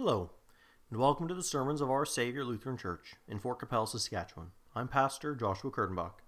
Hello, 0.00 0.30
and 0.90 1.00
welcome 1.00 1.26
to 1.26 1.34
the 1.34 1.42
sermons 1.42 1.80
of 1.80 1.90
Our 1.90 2.06
Savior 2.06 2.44
Lutheran 2.44 2.76
Church 2.76 3.16
in 3.26 3.40
Fort 3.40 3.58
Qu'Appelle, 3.58 3.88
Saskatchewan. 3.88 4.52
I'm 4.72 4.86
Pastor 4.86 5.34
Joshua 5.34 5.72
Kurtenbach. 5.72 6.20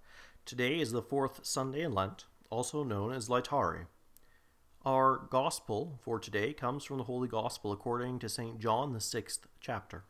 Today 0.45 0.81
is 0.81 0.91
the 0.91 1.01
fourth 1.01 1.45
Sunday 1.45 1.83
in 1.83 1.93
Lent, 1.93 2.25
also 2.49 2.83
known 2.83 3.13
as 3.13 3.29
Laetare. 3.29 3.85
Our 4.85 5.25
gospel 5.29 6.01
for 6.03 6.19
today 6.19 6.51
comes 6.51 6.83
from 6.83 6.97
the 6.97 7.05
Holy 7.05 7.29
Gospel 7.29 7.71
according 7.71 8.19
to 8.19 8.27
St. 8.27 8.59
John, 8.59 8.91
the 8.91 8.99
sixth 8.99 9.47
chapter. 9.61 10.03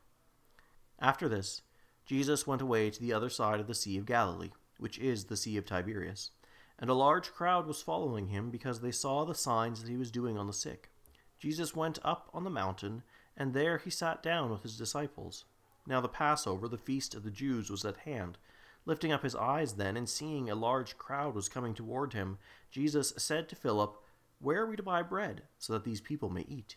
After 0.97 1.29
this, 1.29 1.61
Jesus 2.03 2.47
went 2.47 2.63
away 2.63 2.89
to 2.89 2.99
the 2.99 3.13
other 3.13 3.29
side 3.29 3.59
of 3.59 3.67
the 3.67 3.75
Sea 3.75 3.95
of 3.99 4.07
Galilee, 4.07 4.49
which 4.79 4.97
is 4.97 5.25
the 5.25 5.37
Sea 5.37 5.57
of 5.57 5.67
Tiberias, 5.67 6.31
and 6.79 6.89
a 6.89 6.95
large 6.95 7.31
crowd 7.31 7.67
was 7.67 7.83
following 7.83 8.29
him 8.29 8.49
because 8.49 8.81
they 8.81 8.89
saw 8.91 9.23
the 9.23 9.35
signs 9.35 9.83
that 9.83 9.89
he 9.91 9.97
was 9.97 10.09
doing 10.09 10.35
on 10.35 10.47
the 10.47 10.51
sick. 10.51 10.89
Jesus 11.37 11.75
went 11.75 11.99
up 12.03 12.27
on 12.33 12.43
the 12.43 12.49
mountain 12.49 13.03
and 13.41 13.55
there 13.55 13.79
he 13.79 13.89
sat 13.89 14.21
down 14.21 14.51
with 14.51 14.61
his 14.61 14.77
disciples. 14.77 15.45
Now 15.87 15.99
the 15.99 16.07
Passover, 16.07 16.67
the 16.67 16.77
feast 16.77 17.15
of 17.15 17.23
the 17.23 17.31
Jews, 17.31 17.71
was 17.71 17.83
at 17.83 17.97
hand. 17.97 18.37
Lifting 18.85 19.11
up 19.11 19.23
his 19.23 19.35
eyes 19.35 19.73
then, 19.73 19.97
and 19.97 20.07
seeing 20.07 20.47
a 20.47 20.53
large 20.53 20.95
crowd 20.95 21.33
was 21.33 21.49
coming 21.49 21.73
toward 21.73 22.13
him, 22.13 22.37
Jesus 22.69 23.13
said 23.17 23.49
to 23.49 23.55
Philip, 23.55 23.97
Where 24.39 24.61
are 24.61 24.67
we 24.67 24.75
to 24.75 24.83
buy 24.83 25.01
bread, 25.01 25.41
so 25.57 25.73
that 25.73 25.83
these 25.83 26.01
people 26.01 26.29
may 26.29 26.45
eat? 26.47 26.75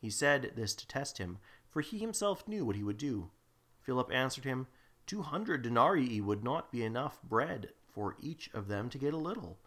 He 0.00 0.10
said 0.10 0.50
this 0.56 0.74
to 0.74 0.88
test 0.88 1.18
him, 1.18 1.38
for 1.70 1.80
he 1.80 1.98
himself 1.98 2.48
knew 2.48 2.64
what 2.64 2.74
he 2.74 2.82
would 2.82 2.98
do. 2.98 3.30
Philip 3.80 4.10
answered 4.12 4.42
him, 4.44 4.66
Two 5.06 5.22
hundred 5.22 5.62
denarii 5.62 6.20
would 6.20 6.42
not 6.42 6.72
be 6.72 6.82
enough 6.82 7.22
bread 7.22 7.68
for 7.86 8.16
each 8.20 8.50
of 8.52 8.66
them 8.66 8.90
to 8.90 8.98
get 8.98 9.14
a 9.14 9.16
little. 9.16 9.58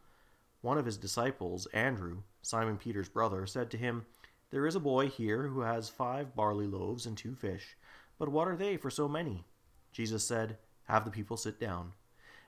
One 0.60 0.78
of 0.78 0.88
his 0.88 0.98
disciples, 0.98 1.68
Andrew, 1.68 2.24
Simon 2.42 2.76
Peter's 2.76 3.08
brother, 3.08 3.46
said 3.46 3.72
to 3.72 3.78
him, 3.78 4.06
there 4.54 4.68
is 4.68 4.76
a 4.76 4.80
boy 4.80 5.10
here 5.10 5.48
who 5.48 5.62
has 5.62 5.90
five 5.90 6.36
barley 6.36 6.68
loaves 6.68 7.08
and 7.08 7.18
two 7.18 7.34
fish, 7.34 7.76
but 8.20 8.30
what 8.30 8.48
are 8.48 8.56
they 8.56 8.78
for 8.78 8.92
so 8.92 9.08
many? 9.08 9.46
Jesus 9.92 10.24
said, 10.24 10.60
Have 10.84 11.06
the 11.06 11.12
people 11.12 11.38
sit 11.38 11.60
down. 11.60 11.94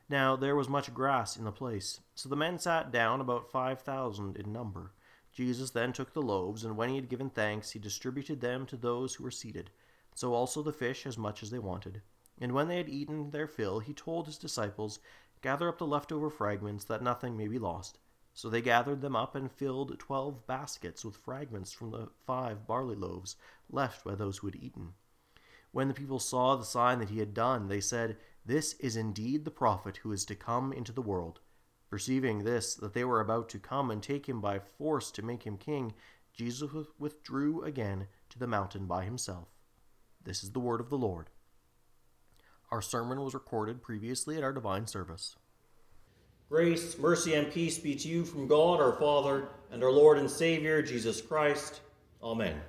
Now 0.07 0.35
there 0.35 0.55
was 0.55 0.69
much 0.69 0.93
grass 0.93 1.35
in 1.35 1.45
the 1.45 1.51
place, 1.51 2.01
so 2.13 2.29
the 2.29 2.35
men 2.35 2.59
sat 2.59 2.91
down, 2.91 3.21
about 3.21 3.51
five 3.51 3.81
thousand 3.81 4.37
in 4.37 4.53
number. 4.53 4.91
Jesus 5.33 5.71
then 5.71 5.93
took 5.93 6.13
the 6.13 6.21
loaves, 6.21 6.63
and 6.63 6.77
when 6.77 6.89
he 6.89 6.95
had 6.95 7.09
given 7.09 7.31
thanks, 7.31 7.71
he 7.71 7.79
distributed 7.79 8.39
them 8.39 8.67
to 8.67 8.77
those 8.77 9.15
who 9.15 9.23
were 9.23 9.31
seated, 9.31 9.71
so 10.13 10.31
also 10.35 10.61
the 10.61 10.71
fish 10.71 11.07
as 11.07 11.17
much 11.17 11.41
as 11.41 11.49
they 11.49 11.57
wanted. 11.57 12.03
And 12.39 12.51
when 12.51 12.67
they 12.67 12.77
had 12.77 12.87
eaten 12.87 13.31
their 13.31 13.47
fill, 13.47 13.79
he 13.79 13.93
told 13.93 14.27
his 14.27 14.37
disciples, 14.37 14.99
Gather 15.41 15.67
up 15.69 15.79
the 15.79 15.87
leftover 15.87 16.29
fragments, 16.29 16.85
that 16.85 17.01
nothing 17.01 17.35
may 17.35 17.47
be 17.47 17.57
lost. 17.57 17.97
So 18.35 18.49
they 18.49 18.61
gathered 18.61 18.99
them 18.99 19.15
up 19.15 19.33
and 19.33 19.49
filled 19.49 19.97
twelve 19.97 20.45
baskets 20.45 21.05
with 21.05 21.15
fragments 21.15 21.71
from 21.71 21.91
the 21.91 22.09
five 22.27 22.67
barley 22.67 22.95
loaves 22.95 23.37
left 23.69 24.03
by 24.03 24.13
those 24.13 24.37
who 24.37 24.47
had 24.47 24.57
eaten. 24.57 24.89
When 25.71 25.87
the 25.87 25.93
people 25.93 26.19
saw 26.19 26.57
the 26.57 26.65
sign 26.65 26.99
that 26.99 27.09
he 27.09 27.19
had 27.19 27.33
done, 27.33 27.69
they 27.69 27.79
said, 27.79 28.17
This 28.45 28.73
is 28.73 28.97
indeed 28.97 29.45
the 29.45 29.51
prophet 29.51 29.97
who 29.97 30.11
is 30.11 30.25
to 30.25 30.35
come 30.35 30.73
into 30.73 30.91
the 30.91 31.01
world. 31.01 31.39
Perceiving 31.89 32.43
this, 32.43 32.75
that 32.75 32.93
they 32.93 33.05
were 33.05 33.21
about 33.21 33.47
to 33.49 33.59
come 33.59 33.89
and 33.89 34.03
take 34.03 34.27
him 34.27 34.41
by 34.41 34.59
force 34.59 35.11
to 35.11 35.21
make 35.21 35.43
him 35.43 35.57
king, 35.57 35.93
Jesus 36.33 36.69
withdrew 36.99 37.63
again 37.63 38.07
to 38.29 38.37
the 38.37 38.47
mountain 38.47 38.85
by 38.85 39.05
himself. 39.05 39.47
This 40.21 40.43
is 40.43 40.51
the 40.51 40.59
word 40.59 40.81
of 40.81 40.89
the 40.89 40.97
Lord. 40.97 41.29
Our 42.69 42.81
sermon 42.81 43.21
was 43.21 43.33
recorded 43.33 43.81
previously 43.81 44.35
at 44.35 44.43
our 44.43 44.51
divine 44.51 44.87
service. 44.87 45.37
Grace, 46.47 46.99
mercy, 46.99 47.33
and 47.33 47.51
peace 47.51 47.79
be 47.79 47.95
to 47.95 48.07
you 48.07 48.23
from 48.23 48.45
God 48.45 48.79
our 48.79 48.93
Father 48.93 49.47
and 49.71 49.83
our 49.83 49.91
Lord 49.91 50.19
and 50.19 50.29
Savior, 50.29 50.79
Jesus 50.83 51.19
Christ. 51.19 51.81
Amen. 52.21 52.61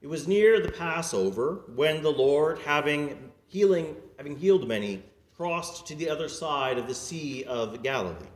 It 0.00 0.06
was 0.06 0.28
near 0.28 0.60
the 0.60 0.70
Passover 0.70 1.62
when 1.74 2.04
the 2.04 2.12
Lord, 2.12 2.60
having 2.60 3.32
healing, 3.48 3.96
having 4.16 4.36
healed 4.36 4.68
many, 4.68 5.02
crossed 5.36 5.88
to 5.88 5.96
the 5.96 6.08
other 6.08 6.28
side 6.28 6.78
of 6.78 6.86
the 6.86 6.94
Sea 6.94 7.42
of 7.42 7.82
Galilee. 7.82 8.28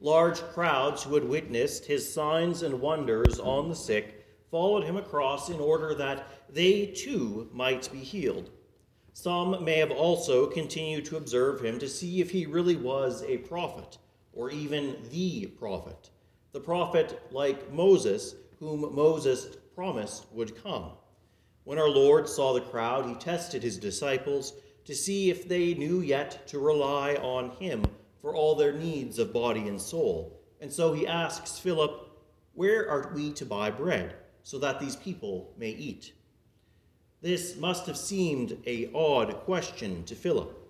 Large 0.00 0.40
crowds 0.40 1.02
who 1.02 1.14
had 1.14 1.28
witnessed 1.28 1.84
his 1.84 2.10
signs 2.10 2.62
and 2.62 2.80
wonders 2.80 3.38
on 3.38 3.68
the 3.68 3.76
sick 3.76 4.24
followed 4.50 4.84
him 4.84 4.96
across 4.96 5.50
in 5.50 5.60
order 5.60 5.94
that 5.94 6.26
they 6.48 6.86
too 6.86 7.50
might 7.52 7.92
be 7.92 7.98
healed. 7.98 8.48
Some 9.16 9.64
may 9.64 9.78
have 9.78 9.92
also 9.92 10.48
continued 10.48 11.04
to 11.06 11.16
observe 11.16 11.64
him 11.64 11.78
to 11.78 11.88
see 11.88 12.20
if 12.20 12.32
he 12.32 12.46
really 12.46 12.74
was 12.74 13.22
a 13.22 13.38
prophet, 13.38 13.96
or 14.32 14.50
even 14.50 14.96
the 15.10 15.46
prophet, 15.46 16.10
the 16.52 16.58
prophet 16.58 17.22
like 17.30 17.72
Moses, 17.72 18.34
whom 18.58 18.92
Moses 18.92 19.56
promised 19.72 20.26
would 20.32 20.60
come. 20.60 20.90
When 21.62 21.78
our 21.78 21.88
Lord 21.88 22.28
saw 22.28 22.52
the 22.52 22.60
crowd, 22.60 23.06
he 23.06 23.14
tested 23.14 23.62
his 23.62 23.78
disciples 23.78 24.54
to 24.84 24.96
see 24.96 25.30
if 25.30 25.48
they 25.48 25.74
knew 25.74 26.00
yet 26.00 26.48
to 26.48 26.58
rely 26.58 27.14
on 27.14 27.50
him 27.52 27.84
for 28.20 28.34
all 28.34 28.56
their 28.56 28.72
needs 28.72 29.20
of 29.20 29.32
body 29.32 29.68
and 29.68 29.80
soul. 29.80 30.40
And 30.60 30.72
so 30.72 30.92
he 30.92 31.06
asks 31.06 31.56
Philip, 31.60 32.10
Where 32.54 32.90
are 32.90 33.12
we 33.14 33.32
to 33.34 33.46
buy 33.46 33.70
bread 33.70 34.16
so 34.42 34.58
that 34.58 34.80
these 34.80 34.96
people 34.96 35.54
may 35.56 35.70
eat? 35.70 36.12
This 37.24 37.56
must 37.56 37.86
have 37.86 37.96
seemed 37.96 38.58
a 38.66 38.90
odd 38.92 39.32
question 39.46 40.04
to 40.04 40.14
Philip. 40.14 40.60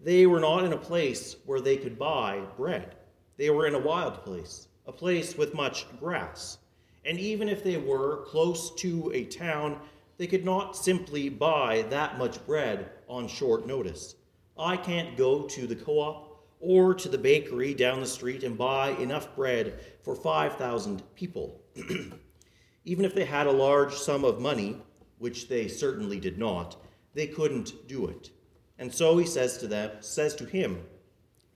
They 0.00 0.26
were 0.26 0.40
not 0.40 0.64
in 0.64 0.72
a 0.72 0.78
place 0.78 1.36
where 1.44 1.60
they 1.60 1.76
could 1.76 1.98
buy 1.98 2.40
bread. 2.56 2.94
They 3.36 3.50
were 3.50 3.66
in 3.66 3.74
a 3.74 3.78
wild 3.78 4.14
place, 4.24 4.68
a 4.86 4.92
place 4.92 5.36
with 5.36 5.52
much 5.52 5.84
grass. 5.98 6.56
And 7.04 7.18
even 7.18 7.50
if 7.50 7.62
they 7.62 7.76
were 7.76 8.24
close 8.24 8.74
to 8.76 9.12
a 9.12 9.26
town, 9.26 9.78
they 10.16 10.26
could 10.26 10.42
not 10.42 10.74
simply 10.74 11.28
buy 11.28 11.84
that 11.90 12.16
much 12.16 12.46
bread 12.46 12.92
on 13.06 13.28
short 13.28 13.66
notice. 13.66 14.14
I 14.58 14.78
can't 14.78 15.18
go 15.18 15.42
to 15.48 15.66
the 15.66 15.76
co 15.76 15.98
op 15.98 16.46
or 16.60 16.94
to 16.94 17.10
the 17.10 17.18
bakery 17.18 17.74
down 17.74 18.00
the 18.00 18.06
street 18.06 18.42
and 18.42 18.56
buy 18.56 18.92
enough 18.92 19.36
bread 19.36 19.78
for 20.02 20.16
5,000 20.16 21.02
people. 21.14 21.60
even 22.86 23.04
if 23.04 23.14
they 23.14 23.26
had 23.26 23.46
a 23.46 23.52
large 23.52 23.92
sum 23.92 24.24
of 24.24 24.40
money, 24.40 24.80
which 25.20 25.48
they 25.48 25.68
certainly 25.68 26.18
did 26.18 26.38
not, 26.38 26.76
they 27.14 27.28
couldn't 27.28 27.86
do 27.86 28.06
it. 28.08 28.30
And 28.78 28.92
so 28.92 29.18
he 29.18 29.26
says 29.26 29.58
to 29.58 29.68
them, 29.68 29.90
says 30.00 30.34
to 30.36 30.46
him, 30.46 30.82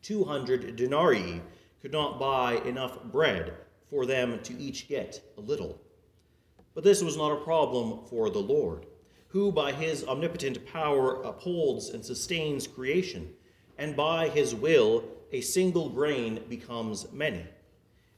200 0.03 0.77
denarii 0.77 1.41
could 1.81 1.91
not 1.91 2.21
buy 2.21 2.57
enough 2.67 3.03
bread 3.05 3.55
for 3.91 4.07
them 4.07 4.39
to 4.43 4.57
each 4.59 4.87
get 4.87 5.21
a 5.39 5.41
little. 5.41 5.81
But 6.75 6.85
this 6.85 7.03
was 7.03 7.17
not 7.17 7.33
a 7.33 7.45
problem 7.45 8.05
for 8.11 8.29
the 8.29 8.39
Lord, 8.39 8.87
who 9.29 9.51
by 9.51 9.73
his 9.73 10.05
omnipotent 10.05 10.67
power 10.67 11.23
upholds 11.23 11.89
and 11.89 12.05
sustains 12.05 12.67
creation, 12.67 13.33
and 13.79 13.97
by 13.97 14.29
his 14.29 14.55
will 14.55 15.05
a 15.33 15.41
single 15.41 15.89
grain 15.89 16.41
becomes 16.49 17.11
many. 17.13 17.45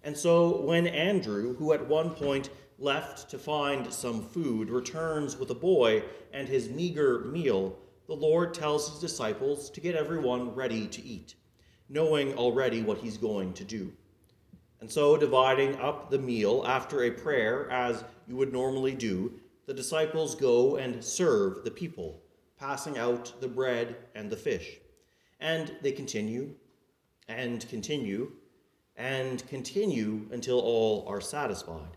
And 0.03 0.17
so 0.17 0.61
when 0.61 0.87
Andrew, 0.87 1.55
who 1.55 1.73
at 1.73 1.87
one 1.87 2.11
point 2.11 2.51
left 2.79 3.31
to 3.31 3.39
find 3.39 3.93
some 3.93 4.23
food, 4.23 4.71
returns 4.71 5.37
with 5.37 5.51
a 5.51 5.55
boy 5.55 6.03
and 6.33 6.49
his 6.49 6.69
meager 6.69 7.21
meal, 7.21 7.79
the 8.07 8.15
Lord 8.15 8.55
tells 8.55 8.91
his 8.91 9.01
disciples 9.01 9.71
to 9.71 9.81
get 9.81 9.95
everyone 9.95 10.55
ready 10.55 10.87
to 10.89 11.03
eat, 11.03 11.35
knowing 11.89 12.35
already 12.35 12.83
what 12.83 12.99
he's 12.99 13.17
going 13.17 13.53
to 13.55 13.65
do. 13.65 13.93
And 14.81 14.91
so, 14.91 15.17
dividing 15.17 15.81
up 15.81 16.11
the 16.11 16.19
meal 16.19 16.63
after 16.67 17.03
a 17.03 17.11
prayer, 17.11 17.71
as 17.71 18.05
you 18.29 18.37
would 18.37 18.53
normally 18.53 18.95
do, 18.95 19.33
the 19.67 19.75
disciples 19.75 20.35
go 20.35 20.77
and 20.77 21.03
serve 21.03 21.65
the 21.65 21.71
people, 21.71 22.21
passing 22.59 22.99
out 22.99 23.33
the 23.41 23.49
bread 23.49 23.97
and 24.15 24.31
the 24.31 24.37
fish. 24.37 24.79
And 25.41 25.75
they 25.83 25.93
continue 25.93 26.55
and 27.29 27.67
continue 27.69 28.33
and 28.97 29.47
continue 29.49 30.27
until 30.31 30.61
all 30.61 31.05
are 31.09 31.21
satisfied. 31.21 31.96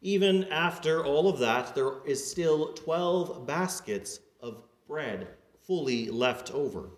Even 0.00 0.44
after 0.44 1.04
all 1.04 1.28
of 1.28 1.40
that, 1.40 1.74
there 1.74 2.04
is 2.06 2.30
still 2.30 2.72
12 2.74 3.46
baskets 3.46 4.20
of 4.40 4.62
bread 4.86 5.26
fully 5.66 6.08
left 6.08 6.52
over. 6.52 6.90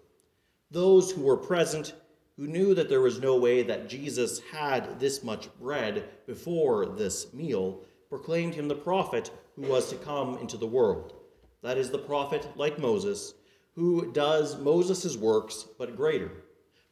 Those 0.70 1.11
who 1.11 1.23
were 1.23 1.37
present, 1.37 1.94
who 2.37 2.47
knew 2.47 2.75
that 2.75 2.88
there 2.88 3.00
was 3.00 3.19
no 3.19 3.37
way 3.37 3.62
that 3.62 3.88
Jesus 3.88 4.41
had 4.52 5.00
this 5.00 5.25
much 5.25 5.49
bread 5.58 6.08
before 6.26 6.87
this 6.87 7.32
meal, 7.32 7.82
proclaimed 8.08 8.55
him 8.55 8.69
the 8.69 8.75
prophet 8.75 9.31
who 9.56 9.62
was 9.62 9.88
to 9.88 9.96
come 9.96 10.37
into 10.38 10.56
the 10.56 10.67
world. 10.67 11.14
That 11.62 11.79
is 11.79 11.91
the 11.91 11.99
prophet 11.99 12.46
like 12.56 12.79
Moses, 12.79 13.35
who 13.75 14.12
does 14.12 14.58
Moses' 14.58 15.17
works, 15.17 15.67
but 15.79 15.96
greater. 15.96 16.31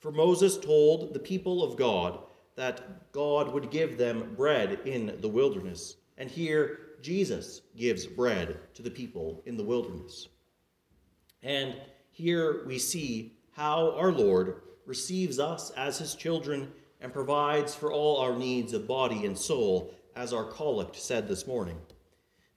For 0.00 0.10
Moses 0.10 0.56
told 0.56 1.12
the 1.12 1.20
people 1.20 1.62
of 1.62 1.76
God 1.76 2.20
that 2.58 3.12
God 3.12 3.52
would 3.52 3.70
give 3.70 3.96
them 3.96 4.34
bread 4.36 4.80
in 4.84 5.16
the 5.20 5.28
wilderness. 5.28 5.94
And 6.16 6.28
here, 6.28 6.80
Jesus 7.00 7.62
gives 7.76 8.04
bread 8.04 8.56
to 8.74 8.82
the 8.82 8.90
people 8.90 9.44
in 9.46 9.56
the 9.56 9.62
wilderness. 9.62 10.26
And 11.44 11.76
here 12.10 12.64
we 12.66 12.80
see 12.80 13.38
how 13.52 13.92
our 13.92 14.10
Lord 14.10 14.62
receives 14.86 15.38
us 15.38 15.70
as 15.76 15.98
his 15.98 16.16
children 16.16 16.72
and 17.00 17.12
provides 17.12 17.76
for 17.76 17.92
all 17.92 18.16
our 18.16 18.36
needs 18.36 18.72
of 18.72 18.88
body 18.88 19.24
and 19.24 19.38
soul, 19.38 19.94
as 20.16 20.32
our 20.32 20.44
collect 20.44 20.96
said 20.96 21.28
this 21.28 21.46
morning. 21.46 21.78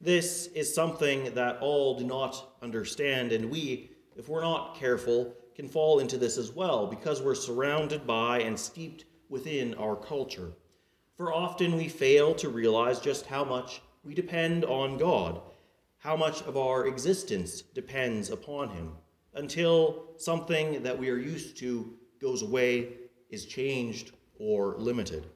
This 0.01 0.47
is 0.47 0.73
something 0.73 1.31
that 1.35 1.59
all 1.61 1.99
do 1.99 2.05
not 2.05 2.55
understand, 2.63 3.33
and 3.33 3.51
we, 3.51 3.91
if 4.15 4.29
we're 4.29 4.41
not 4.41 4.79
careful, 4.79 5.35
can 5.55 5.67
fall 5.67 5.99
into 5.99 6.17
this 6.17 6.39
as 6.39 6.51
well 6.51 6.87
because 6.87 7.21
we're 7.21 7.35
surrounded 7.35 8.07
by 8.07 8.39
and 8.39 8.59
steeped 8.59 9.05
within 9.31 9.73
our 9.75 9.95
culture. 9.95 10.51
For 11.15 11.33
often 11.33 11.75
we 11.77 11.87
fail 11.87 12.35
to 12.35 12.49
realize 12.49 12.99
just 12.99 13.25
how 13.25 13.43
much 13.43 13.81
we 14.03 14.13
depend 14.13 14.65
on 14.65 14.97
God, 14.97 15.41
how 15.97 16.15
much 16.15 16.41
of 16.43 16.57
our 16.57 16.85
existence 16.85 17.61
depends 17.61 18.29
upon 18.29 18.69
Him, 18.69 18.91
until 19.33 20.09
something 20.17 20.83
that 20.83 20.99
we 20.99 21.09
are 21.09 21.17
used 21.17 21.57
to 21.57 21.93
goes 22.19 22.41
away, 22.41 22.89
is 23.29 23.45
changed, 23.45 24.11
or 24.37 24.75
limited. 24.77 25.27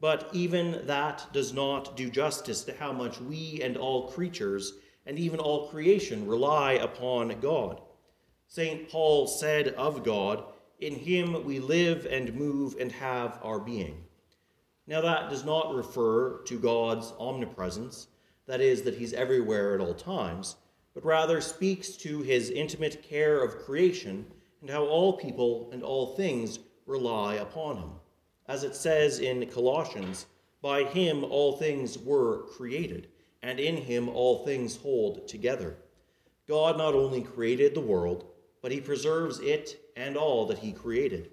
But 0.00 0.30
even 0.32 0.86
that 0.86 1.26
does 1.32 1.52
not 1.52 1.96
do 1.96 2.08
justice 2.08 2.64
to 2.64 2.74
how 2.74 2.92
much 2.92 3.20
we 3.20 3.60
and 3.62 3.76
all 3.76 4.08
creatures 4.08 4.74
and 5.06 5.18
even 5.18 5.38
all 5.40 5.68
creation 5.68 6.26
rely 6.26 6.72
upon 6.72 7.40
God. 7.40 7.80
St. 8.46 8.88
Paul 8.88 9.26
said 9.26 9.68
of 9.68 10.04
God, 10.04 10.44
In 10.80 10.94
him 10.94 11.44
we 11.44 11.60
live 11.60 12.06
and 12.10 12.34
move 12.34 12.76
and 12.78 12.90
have 12.92 13.38
our 13.42 13.58
being. 13.60 14.04
Now, 14.86 15.00
that 15.00 15.30
does 15.30 15.44
not 15.44 15.74
refer 15.74 16.42
to 16.42 16.58
God's 16.58 17.12
omnipresence, 17.18 18.08
that 18.46 18.60
is, 18.60 18.82
that 18.82 18.96
he's 18.96 19.14
everywhere 19.14 19.74
at 19.74 19.80
all 19.80 19.94
times, 19.94 20.56
but 20.92 21.04
rather 21.04 21.40
speaks 21.40 21.96
to 21.98 22.20
his 22.20 22.50
intimate 22.50 23.02
care 23.02 23.42
of 23.42 23.64
creation 23.64 24.26
and 24.60 24.70
how 24.70 24.84
all 24.84 25.16
people 25.16 25.70
and 25.72 25.82
all 25.82 26.14
things 26.14 26.58
rely 26.86 27.34
upon 27.34 27.78
him. 27.78 27.90
As 28.46 28.62
it 28.62 28.74
says 28.74 29.20
in 29.20 29.46
Colossians, 29.46 30.26
by 30.60 30.84
him 30.84 31.24
all 31.24 31.56
things 31.56 31.98
were 31.98 32.44
created, 32.56 33.08
and 33.42 33.58
in 33.58 33.76
him 33.76 34.08
all 34.08 34.44
things 34.44 34.76
hold 34.76 35.26
together. 35.28 35.76
God 36.46 36.76
not 36.76 36.94
only 36.94 37.22
created 37.22 37.74
the 37.74 37.80
world, 37.80 38.26
but 38.60 38.72
he 38.72 38.80
preserves 38.80 39.40
it 39.40 39.80
and 39.96 40.16
all 40.16 40.46
that 40.46 40.58
he 40.58 40.72
created. 40.72 41.30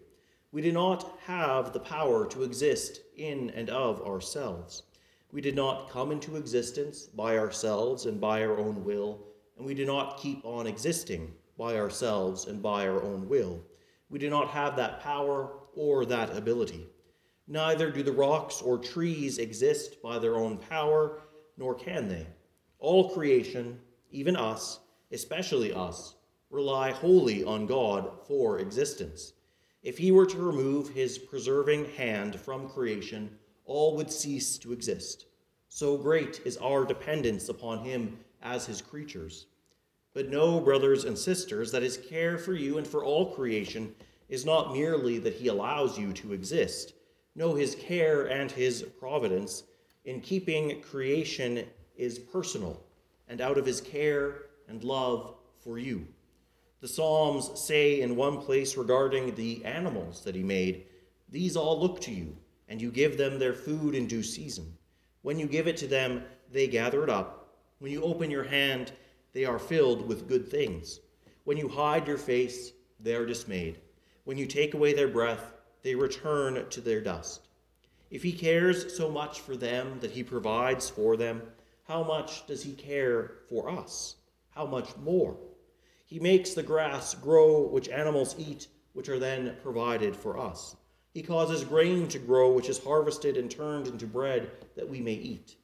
We 0.52 0.62
do 0.62 0.72
not 0.72 1.18
have 1.26 1.72
the 1.72 1.80
power 1.80 2.26
to 2.28 2.44
exist 2.44 3.02
in 3.16 3.50
and 3.52 3.70
of 3.70 4.02
ourselves. 4.02 4.84
We 5.32 5.40
did 5.40 5.56
not 5.56 5.90
come 5.90 6.12
into 6.12 6.36
existence 6.36 7.04
by 7.06 7.38
ourselves 7.38 8.06
and 8.06 8.20
by 8.20 8.44
our 8.44 8.58
own 8.58 8.84
will, 8.84 9.26
and 9.58 9.66
we 9.66 9.74
do 9.74 9.86
not 9.86 10.20
keep 10.20 10.44
on 10.44 10.68
existing 10.68 11.34
by 11.58 11.78
ourselves 11.78 12.48
and 12.48 12.62
by 12.62 12.88
our 12.88 13.02
own 13.02 13.30
will. 13.30 13.64
We 14.10 14.20
do 14.20 14.30
not 14.30 14.50
have 14.50 14.76
that 14.76 15.00
power 15.00 15.54
or 15.74 16.06
that 16.06 16.36
ability. 16.36 16.90
Neither 17.48 17.90
do 17.92 18.04
the 18.04 18.12
rocks 18.12 18.62
or 18.62 18.78
trees 18.78 19.38
exist 19.38 20.02
by 20.02 20.20
their 20.20 20.36
own 20.36 20.58
power, 20.58 21.22
nor 21.58 21.76
can 21.76 22.10
they. 22.10 22.28
All 22.80 23.10
creation, 23.10 23.80
even 24.10 24.36
us, 24.36 24.80
especially 25.12 25.74
us, 25.74 26.16
rely 26.52 26.92
wholly 26.92 27.44
on 27.44 27.66
God 27.66 28.12
for 28.28 28.60
existence. 28.60 29.34
If 29.82 29.98
he 29.98 30.12
were 30.12 30.28
to 30.28 30.38
remove 30.38 30.90
his 30.90 31.18
preserving 31.18 31.86
hand 31.94 32.40
from 32.40 32.70
creation, 32.70 33.38
all 33.66 33.96
would 33.96 34.12
cease 34.12 34.58
to 34.60 34.74
exist. 34.74 35.26
So 35.70 35.98
great 35.98 36.42
is 36.46 36.58
our 36.58 36.86
dependence 36.86 37.50
upon 37.50 37.80
him 37.80 38.20
as 38.44 38.66
his 38.66 38.82
creatures. 38.82 39.48
But 40.14 40.30
know, 40.30 40.60
brothers 40.60 41.06
and 41.06 41.18
sisters, 41.18 41.72
that 41.72 41.82
his 41.82 41.98
care 41.98 42.38
for 42.38 42.54
you 42.54 42.78
and 42.78 42.86
for 42.86 43.04
all 43.04 43.34
creation 43.34 43.96
is 44.28 44.46
not 44.46 44.74
merely 44.74 45.18
that 45.20 45.36
he 45.36 45.48
allows 45.48 45.98
you 45.98 46.12
to 46.14 46.34
exist. 46.34 46.94
Know 47.34 47.56
his 47.56 47.76
care 47.76 48.26
and 48.26 48.52
his 48.52 48.84
providence 48.84 49.64
in 50.04 50.20
keeping 50.20 50.82
creation 50.82 51.66
is 51.96 52.20
personal 52.20 52.84
and 53.30 53.40
out 53.40 53.58
of 53.58 53.66
his 53.66 53.80
care 53.80 54.48
and 54.68 54.84
love 54.84 55.36
for 55.64 55.80
you. 55.80 56.06
The 56.82 56.88
Psalms 56.88 57.52
say 57.60 58.02
in 58.02 58.16
one 58.16 58.40
place 58.40 58.76
regarding 58.76 59.36
the 59.36 59.64
animals 59.64 60.24
that 60.24 60.34
he 60.34 60.42
made, 60.42 60.86
These 61.30 61.56
all 61.56 61.80
look 61.80 62.02
to 62.02 62.12
you, 62.12 62.36
and 62.68 62.82
you 62.82 62.90
give 62.90 63.20
them 63.20 63.38
their 63.38 63.54
food 63.54 63.94
in 63.94 64.08
due 64.08 64.24
season. 64.24 64.76
When 65.22 65.38
you 65.38 65.46
give 65.46 65.68
it 65.68 65.78
to 65.78 65.88
them, 65.88 66.24
they 66.52 66.68
gather 66.68 67.04
it 67.04 67.10
up. 67.10 67.56
When 67.78 67.92
you 67.92 68.02
open 68.02 68.32
your 68.32 68.46
hand, 68.46 68.94
they 69.32 69.46
are 69.46 69.60
filled 69.60 70.08
with 70.08 70.28
good 70.28 70.50
things. 70.50 71.02
When 71.44 71.56
you 71.56 71.68
hide 71.68 72.08
your 72.08 72.18
face, 72.18 72.72
they 73.00 73.14
are 73.14 73.28
dismayed. 73.28 73.80
When 74.24 74.40
you 74.40 74.48
take 74.48 74.74
away 74.74 74.94
their 74.94 75.08
breath, 75.08 75.54
they 75.84 75.94
return 75.94 76.68
to 76.68 76.82
their 76.82 77.02
dust. 77.02 77.48
If 78.10 78.24
he 78.24 78.34
cares 78.34 78.98
so 78.98 79.08
much 79.12 79.42
for 79.42 79.56
them 79.56 80.00
that 80.00 80.12
he 80.12 80.24
provides 80.24 80.90
for 80.90 81.16
them, 81.16 81.44
how 81.84 82.04
much 82.04 82.48
does 82.48 82.64
he 82.64 82.74
care 82.74 83.34
for 83.50 83.70
us? 83.70 84.16
How 84.50 84.66
much 84.66 84.98
more? 84.98 85.38
He 86.12 86.20
makes 86.20 86.54
the 86.54 86.62
grass 86.62 87.16
grow 87.16 87.62
which 87.62 87.88
animals 87.88 88.36
eat, 88.38 88.68
which 88.92 89.08
are 89.08 89.18
then 89.18 89.56
provided 89.64 90.14
for 90.14 90.38
us. 90.38 90.76
He 91.14 91.24
causes 91.24 91.64
grain 91.64 92.10
to 92.10 92.20
grow, 92.20 92.52
which 92.52 92.68
is 92.68 92.84
harvested 92.84 93.38
and 93.38 93.50
turned 93.50 93.88
into 93.88 94.08
bread 94.08 94.52
that 94.76 94.90
we 94.90 95.00
may 95.00 95.14
eat. 95.14 95.56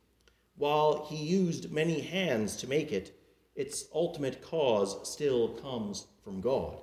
While 0.56 1.06
he 1.10 1.18
used 1.18 1.74
many 1.74 2.00
hands 2.00 2.56
to 2.58 2.70
make 2.70 2.94
it, 2.94 3.20
its 3.56 3.90
ultimate 3.94 4.42
cause 4.42 5.12
still 5.12 5.50
comes 5.50 6.08
from 6.24 6.40
God. 6.40 6.80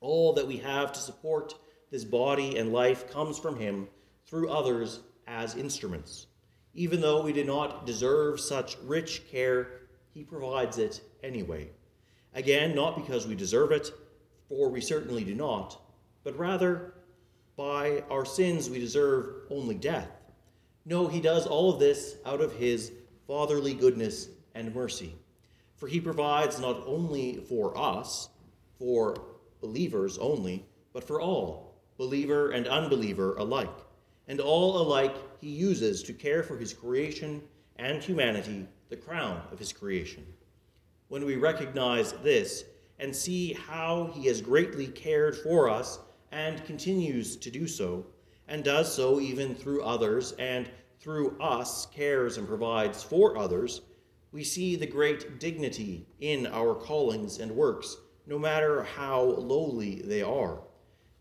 All 0.00 0.32
that 0.32 0.48
we 0.48 0.56
have 0.56 0.92
to 0.94 1.00
support 1.00 1.54
this 1.92 2.04
body 2.04 2.58
and 2.58 2.72
life 2.72 3.08
comes 3.12 3.38
from 3.38 3.60
him 3.60 3.86
through 4.26 4.50
others 4.50 4.98
as 5.28 5.54
instruments. 5.54 6.26
Even 6.74 7.00
though 7.00 7.22
we 7.22 7.32
do 7.32 7.44
not 7.44 7.86
deserve 7.86 8.40
such 8.40 8.76
rich 8.82 9.30
care, 9.30 9.82
he 10.12 10.24
provides 10.24 10.78
it 10.78 11.00
anyway. 11.22 11.70
Again, 12.34 12.74
not 12.74 12.96
because 12.96 13.26
we 13.26 13.34
deserve 13.34 13.72
it, 13.72 13.90
for 14.48 14.68
we 14.68 14.80
certainly 14.80 15.24
do 15.24 15.34
not, 15.34 15.80
but 16.22 16.38
rather 16.38 16.94
by 17.56 18.04
our 18.10 18.24
sins 18.24 18.70
we 18.70 18.78
deserve 18.78 19.46
only 19.50 19.74
death. 19.74 20.08
No, 20.84 21.08
he 21.08 21.20
does 21.20 21.46
all 21.46 21.72
of 21.72 21.80
this 21.80 22.16
out 22.24 22.40
of 22.40 22.54
his 22.54 22.92
fatherly 23.26 23.74
goodness 23.74 24.28
and 24.54 24.74
mercy. 24.74 25.14
For 25.76 25.88
he 25.88 26.00
provides 26.00 26.60
not 26.60 26.82
only 26.86 27.38
for 27.48 27.76
us, 27.76 28.28
for 28.78 29.20
believers 29.60 30.18
only, 30.18 30.64
but 30.92 31.04
for 31.04 31.20
all, 31.20 31.74
believer 31.96 32.50
and 32.50 32.66
unbeliever 32.66 33.34
alike. 33.36 33.68
And 34.28 34.40
all 34.40 34.80
alike 34.80 35.16
he 35.40 35.48
uses 35.48 36.02
to 36.04 36.12
care 36.12 36.42
for 36.42 36.56
his 36.56 36.72
creation 36.72 37.42
and 37.76 38.02
humanity, 38.02 38.66
the 38.88 38.96
crown 38.96 39.42
of 39.52 39.58
his 39.58 39.72
creation 39.72 40.26
when 41.10 41.24
we 41.24 41.34
recognize 41.34 42.12
this 42.22 42.64
and 43.00 43.14
see 43.14 43.52
how 43.52 44.12
he 44.14 44.28
has 44.28 44.40
greatly 44.40 44.86
cared 44.86 45.36
for 45.36 45.68
us 45.68 45.98
and 46.30 46.64
continues 46.64 47.36
to 47.36 47.50
do 47.50 47.66
so, 47.66 48.06
and 48.46 48.62
does 48.62 48.94
so 48.94 49.18
even 49.18 49.52
through 49.52 49.82
others 49.82 50.32
and 50.38 50.70
through 51.00 51.36
us 51.40 51.86
cares 51.86 52.38
and 52.38 52.46
provides 52.46 53.02
for 53.02 53.36
others, 53.36 53.80
we 54.30 54.44
see 54.44 54.76
the 54.76 54.86
great 54.86 55.40
dignity 55.40 56.06
in 56.20 56.46
our 56.46 56.76
callings 56.76 57.40
and 57.40 57.50
works, 57.50 57.96
no 58.28 58.38
matter 58.38 58.84
how 58.84 59.20
lowly 59.20 60.02
they 60.02 60.22
are. 60.22 60.60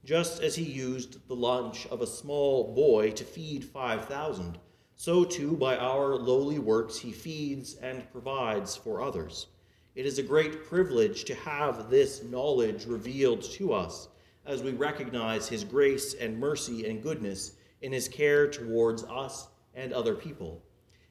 Just 0.06 0.44
as 0.44 0.56
he 0.56 0.64
used 0.64 1.28
the 1.28 1.36
lunch 1.36 1.88
of 1.88 2.04
a 2.04 2.08
small 2.08 2.76
boy 2.76 3.10
to 3.10 3.24
feed 3.24 3.66
5,000, 3.66 4.60
so 4.98 5.24
too 5.24 5.58
by 5.58 5.78
our 5.78 6.16
lowly 6.16 6.60
works 6.60 7.00
he 7.00 7.12
feeds 7.12 7.74
and 7.78 8.08
provides 8.12 8.76
for 8.76 9.02
others. 9.02 9.48
It 9.96 10.06
is 10.06 10.20
a 10.20 10.24
great 10.24 10.66
privilege 10.66 11.24
to 11.26 11.36
have 11.36 11.90
this 11.90 12.24
knowledge 12.24 12.86
revealed 12.86 13.42
to 13.54 13.74
us 13.74 14.08
as 14.46 14.62
we 14.62 14.72
recognize 14.72 15.50
His 15.50 15.64
grace 15.64 16.14
and 16.14 16.40
mercy 16.40 16.88
and 16.88 17.02
goodness 17.02 17.54
in 17.82 17.92
His 17.92 18.08
care 18.08 18.48
towards 18.48 19.04
us 19.06 19.48
and 19.74 19.92
other 19.92 20.14
people. 20.14 20.62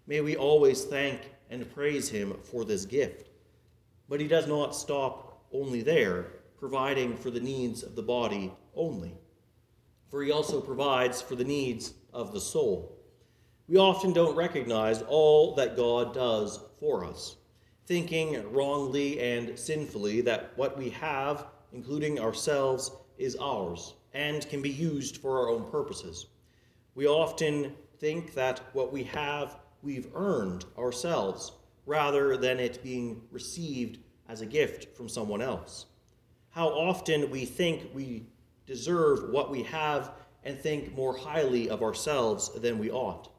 May 0.06 0.20
we 0.20 0.36
always 0.36 0.84
thank 0.84 1.32
and 1.50 1.72
praise 1.74 2.08
Him 2.08 2.36
for 2.44 2.64
this 2.64 2.84
gift. 2.84 3.30
But 4.08 4.20
He 4.20 4.28
does 4.28 4.46
not 4.46 4.76
stop 4.76 5.42
only 5.52 5.82
there, 5.82 6.26
providing 6.58 7.16
for 7.16 7.30
the 7.30 7.40
needs 7.40 7.82
of 7.82 7.96
the 7.96 8.02
body 8.02 8.52
only, 8.76 9.14
for 10.08 10.22
He 10.22 10.30
also 10.30 10.60
provides 10.60 11.20
for 11.20 11.34
the 11.34 11.44
needs 11.44 11.94
of 12.12 12.32
the 12.32 12.40
soul. 12.40 12.96
We 13.66 13.76
often 13.76 14.12
don't 14.12 14.36
recognize 14.36 15.02
all 15.02 15.56
that 15.56 15.76
God 15.76 16.14
does 16.14 16.60
for 16.78 17.04
us 17.04 17.36
thinking 17.88 18.52
wrongly 18.52 19.18
and 19.18 19.58
sinfully 19.58 20.20
that 20.20 20.52
what 20.56 20.76
we 20.76 20.90
have, 20.90 21.46
including 21.72 22.20
ourselves, 22.20 22.90
is 23.16 23.34
ours 23.40 23.94
and 24.12 24.46
can 24.50 24.60
be 24.60 24.68
used 24.68 25.16
for 25.16 25.38
our 25.38 25.48
own 25.48 25.70
purposes. 25.70 26.26
We 26.94 27.06
often 27.06 27.72
think 27.98 28.34
that 28.34 28.60
what 28.74 28.92
we 28.92 29.04
have, 29.04 29.56
we've 29.82 30.08
earned 30.14 30.66
ourselves, 30.76 31.52
rather 31.86 32.36
than 32.36 32.60
it 32.60 32.82
being 32.82 33.22
received 33.30 34.00
as 34.28 34.42
a 34.42 34.46
gift 34.46 34.94
from 34.94 35.08
someone 35.08 35.40
else. 35.40 35.86
How 36.50 36.68
often 36.68 37.30
we 37.30 37.46
think 37.46 37.88
we 37.94 38.26
deserve 38.66 39.30
what 39.30 39.50
we 39.50 39.62
have 39.62 40.12
and 40.44 40.58
think 40.58 40.94
more 40.94 41.16
highly 41.16 41.70
of 41.70 41.82
ourselves 41.82 42.50
than 42.60 42.78
we 42.78 42.90
ought. 42.90 43.30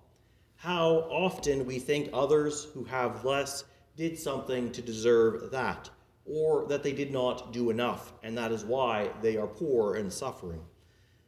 How 0.55 1.07
often 1.11 1.67
we 1.67 1.77
think 1.77 2.09
others 2.11 2.67
who 2.73 2.83
have 2.85 3.23
less 3.23 3.63
did 3.99 4.17
something 4.17 4.71
to 4.71 4.81
deserve 4.81 5.51
that, 5.51 5.89
or 6.25 6.65
that 6.69 6.83
they 6.83 6.93
did 6.93 7.11
not 7.11 7.51
do 7.51 7.69
enough, 7.69 8.13
and 8.23 8.37
that 8.37 8.49
is 8.49 8.63
why 8.63 9.09
they 9.21 9.35
are 9.35 9.45
poor 9.45 9.95
and 9.95 10.11
suffering. 10.11 10.61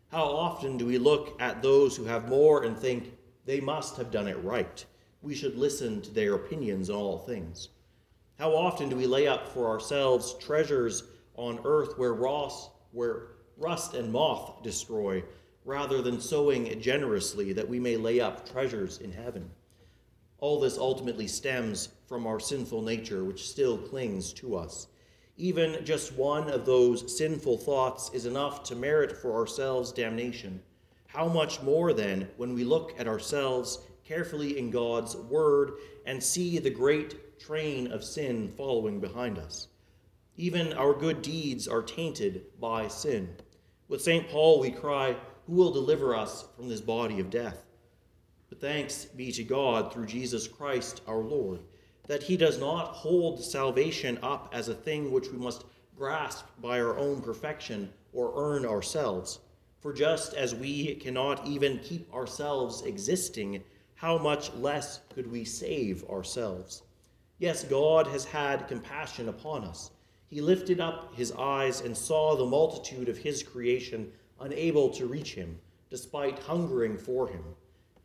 How 0.07 0.23
often 0.23 0.77
do 0.77 0.85
we 0.85 0.97
look 0.97 1.35
at 1.41 1.61
those 1.61 1.97
who 1.97 2.05
have 2.05 2.29
more 2.29 2.63
and 2.63 2.77
think 2.77 3.11
they 3.45 3.59
must 3.59 3.97
have 3.97 4.09
done 4.09 4.29
it 4.29 4.41
right? 4.41 4.85
We 5.21 5.35
should 5.35 5.57
listen 5.57 6.01
to 6.01 6.13
their 6.13 6.35
opinions 6.35 6.89
on 6.89 6.95
all 6.95 7.17
things. 7.17 7.67
How 8.39 8.55
often 8.55 8.87
do 8.87 8.95
we 8.95 9.05
lay 9.05 9.27
up 9.27 9.49
for 9.49 9.67
ourselves 9.67 10.37
treasures 10.39 11.03
on 11.35 11.59
earth 11.65 11.97
where, 11.97 12.13
Ross, 12.13 12.69
where 12.93 13.31
rust 13.57 13.95
and 13.95 14.13
moth 14.13 14.63
destroy, 14.63 15.21
rather 15.65 16.01
than 16.01 16.21
sowing 16.21 16.79
generously 16.79 17.51
that 17.51 17.67
we 17.67 17.81
may 17.81 17.97
lay 17.97 18.21
up 18.21 18.49
treasures 18.49 18.99
in 18.99 19.11
heaven. 19.11 19.51
All 20.41 20.59
this 20.59 20.79
ultimately 20.79 21.27
stems 21.27 21.89
from 22.07 22.25
our 22.25 22.39
sinful 22.39 22.81
nature, 22.81 23.23
which 23.23 23.47
still 23.47 23.77
clings 23.77 24.33
to 24.33 24.55
us. 24.55 24.87
Even 25.37 25.85
just 25.85 26.13
one 26.13 26.49
of 26.49 26.65
those 26.65 27.15
sinful 27.15 27.59
thoughts 27.59 28.09
is 28.11 28.25
enough 28.25 28.63
to 28.63 28.75
merit 28.75 29.15
for 29.15 29.35
ourselves 29.35 29.91
damnation. 29.91 30.59
How 31.05 31.27
much 31.27 31.61
more, 31.61 31.93
then, 31.93 32.27
when 32.37 32.55
we 32.55 32.63
look 32.63 32.99
at 32.99 33.07
ourselves 33.07 33.85
carefully 34.03 34.57
in 34.57 34.71
God's 34.71 35.15
Word 35.15 35.73
and 36.07 36.21
see 36.23 36.57
the 36.57 36.71
great 36.71 37.39
train 37.39 37.91
of 37.91 38.03
sin 38.03 38.49
following 38.49 38.99
behind 38.99 39.37
us? 39.37 39.67
Even 40.37 40.73
our 40.73 40.95
good 40.95 41.21
deeds 41.21 41.67
are 41.67 41.83
tainted 41.83 42.45
by 42.59 42.87
sin. 42.87 43.29
With 43.87 44.01
St. 44.01 44.27
Paul, 44.27 44.59
we 44.59 44.71
cry, 44.71 45.15
who 45.45 45.53
will 45.53 45.71
deliver 45.71 46.15
us 46.15 46.45
from 46.55 46.67
this 46.67 46.81
body 46.81 47.19
of 47.19 47.29
death? 47.29 47.63
But 48.51 48.59
thanks 48.59 49.05
be 49.05 49.31
to 49.31 49.45
God 49.45 49.93
through 49.93 50.07
Jesus 50.07 50.45
Christ 50.45 50.99
our 51.07 51.19
Lord, 51.19 51.61
that 52.07 52.21
he 52.21 52.35
does 52.35 52.59
not 52.59 52.87
hold 52.87 53.41
salvation 53.41 54.19
up 54.21 54.49
as 54.51 54.67
a 54.67 54.73
thing 54.73 55.09
which 55.09 55.29
we 55.31 55.37
must 55.37 55.63
grasp 55.97 56.47
by 56.61 56.81
our 56.81 56.97
own 56.97 57.21
perfection 57.21 57.93
or 58.11 58.33
earn 58.35 58.65
ourselves. 58.65 59.39
For 59.79 59.93
just 59.93 60.33
as 60.33 60.53
we 60.53 60.95
cannot 60.95 61.47
even 61.47 61.79
keep 61.79 62.13
ourselves 62.13 62.81
existing, 62.81 63.63
how 63.95 64.17
much 64.17 64.53
less 64.55 64.99
could 65.15 65.31
we 65.31 65.45
save 65.45 66.03
ourselves? 66.09 66.83
Yes, 67.39 67.63
God 67.63 68.05
has 68.07 68.25
had 68.25 68.67
compassion 68.67 69.29
upon 69.29 69.63
us. 69.63 69.91
He 70.27 70.41
lifted 70.41 70.81
up 70.81 71.15
his 71.15 71.31
eyes 71.31 71.79
and 71.79 71.95
saw 71.95 72.35
the 72.35 72.45
multitude 72.45 73.07
of 73.07 73.17
his 73.17 73.43
creation 73.43 74.11
unable 74.41 74.89
to 74.89 75.05
reach 75.05 75.35
him, 75.35 75.57
despite 75.89 76.37
hungering 76.39 76.97
for 76.97 77.29
him. 77.29 77.43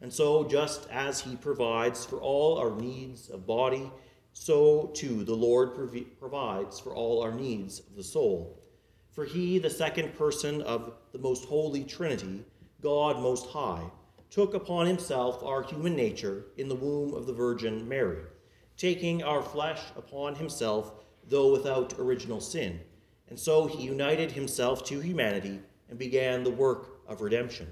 And 0.00 0.12
so, 0.12 0.44
just 0.44 0.88
as 0.90 1.20
he 1.20 1.36
provides 1.36 2.04
for 2.04 2.18
all 2.18 2.58
our 2.58 2.74
needs 2.76 3.30
of 3.30 3.46
body, 3.46 3.90
so 4.32 4.90
too 4.94 5.24
the 5.24 5.34
Lord 5.34 5.74
prov- 5.74 6.18
provides 6.18 6.78
for 6.78 6.94
all 6.94 7.22
our 7.22 7.32
needs 7.32 7.80
of 7.80 7.96
the 7.96 8.04
soul. 8.04 8.62
For 9.10 9.24
he, 9.24 9.58
the 9.58 9.70
second 9.70 10.14
person 10.14 10.60
of 10.60 10.92
the 11.12 11.18
most 11.18 11.46
holy 11.46 11.84
Trinity, 11.84 12.44
God 12.82 13.18
Most 13.18 13.48
High, 13.48 13.90
took 14.28 14.52
upon 14.52 14.86
himself 14.86 15.42
our 15.42 15.62
human 15.62 15.96
nature 15.96 16.44
in 16.58 16.68
the 16.68 16.74
womb 16.74 17.14
of 17.14 17.26
the 17.26 17.32
Virgin 17.32 17.88
Mary, 17.88 18.24
taking 18.76 19.22
our 19.22 19.40
flesh 19.40 19.80
upon 19.96 20.34
himself, 20.34 20.92
though 21.26 21.50
without 21.50 21.94
original 21.98 22.40
sin. 22.40 22.78
And 23.30 23.38
so 23.38 23.66
he 23.66 23.82
united 23.82 24.32
himself 24.32 24.84
to 24.84 25.00
humanity 25.00 25.60
and 25.88 25.98
began 25.98 26.44
the 26.44 26.50
work 26.50 27.00
of 27.08 27.22
redemption. 27.22 27.68